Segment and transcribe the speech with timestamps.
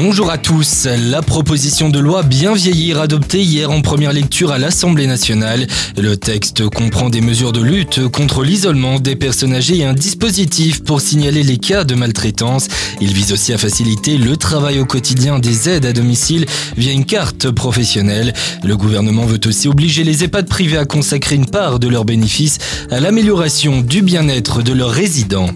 [0.00, 0.86] Bonjour à tous.
[1.10, 5.66] La proposition de loi Bien vieillir adoptée hier en première lecture à l'Assemblée nationale.
[5.96, 10.84] Le texte comprend des mesures de lutte contre l'isolement des personnes âgées et un dispositif
[10.84, 12.68] pour signaler les cas de maltraitance.
[13.00, 16.46] Il vise aussi à faciliter le travail au quotidien des aides à domicile
[16.76, 18.34] via une carte professionnelle.
[18.62, 22.58] Le gouvernement veut aussi obliger les EHPAD privés à consacrer une part de leurs bénéfices
[22.92, 25.50] à l'amélioration du bien-être de leurs résidents.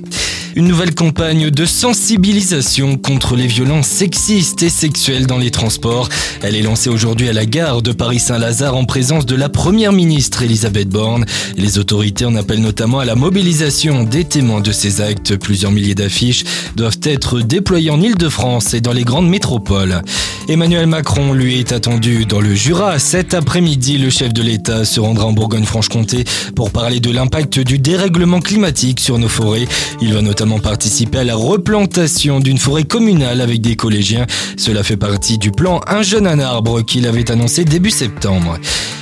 [0.54, 6.10] Une nouvelle campagne de sensibilisation contre les violences sexistes et sexuelles dans les transports.
[6.42, 10.42] Elle est lancée aujourd'hui à la gare de Paris-Saint-Lazare en présence de la première ministre
[10.42, 11.24] Elisabeth Borne.
[11.56, 15.36] Les autorités en appellent notamment à la mobilisation des témoins de ces actes.
[15.36, 16.44] Plusieurs milliers d'affiches
[16.76, 20.02] doivent être déployées en Ile-de-France et dans les grandes métropoles.
[20.48, 22.98] Emmanuel Macron, lui, est attendu dans le Jura.
[22.98, 26.24] Cet après-midi, le chef de l'État se rendra en Bourgogne-Franche-Comté
[26.56, 29.66] pour parler de l'impact du dérèglement climatique sur nos forêts.
[30.00, 34.26] Il va notamment participer à la replantation d'une forêt communale avec des collégiens.
[34.56, 38.58] Cela fait partie du plan Un jeune un arbre qu'il avait annoncé début septembre.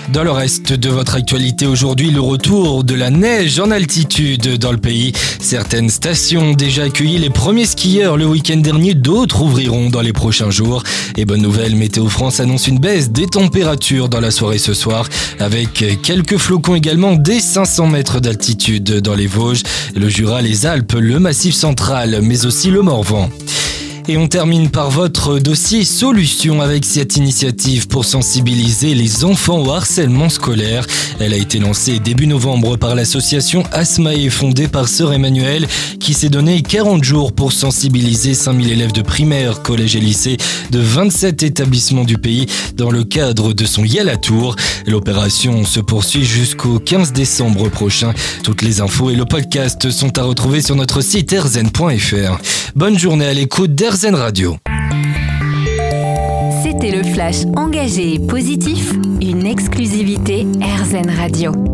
[0.08, 4.72] Dans le reste de votre actualité aujourd'hui, le retour de la neige en altitude dans
[4.72, 5.12] le pays.
[5.38, 10.12] Certaines stations ont déjà accueilli les premiers skieurs le week-end dernier, d'autres ouvriront dans les
[10.12, 10.82] prochains jours.
[11.16, 15.08] Et bonne nouvelle, Météo France annonce une baisse des températures dans la soirée ce soir,
[15.38, 19.62] avec quelques flocons également dès 500 mètres d'altitude dans les Vosges,
[19.94, 23.30] le Jura, les Alpes, le Massif central, mais aussi le Morvan.
[24.08, 29.70] Et on termine par votre dossier solution avec cette initiative pour sensibiliser les enfants au
[29.70, 30.86] harcèlement scolaire.
[31.20, 35.66] Elle a été lancée début novembre par l'association Asmae fondée par Sœur Emmanuel
[36.00, 40.38] qui s'est donné 40 jours pour sensibiliser 5000 élèves de primaire, collège et lycée
[40.70, 44.56] de 27 établissements du pays dans le cadre de son Yala Tour.
[44.86, 48.12] L'opération se poursuit jusqu'au 15 décembre prochain.
[48.42, 52.38] Toutes les infos et le podcast sont à retrouver sur notre site erzen.fr.
[52.76, 54.56] Bonne journée à l'écoute d'Erzen Radio.
[56.62, 61.69] C'était le flash engagé et positif, une exclusivité RZN Radio.